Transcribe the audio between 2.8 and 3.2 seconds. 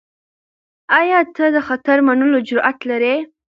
لرې؟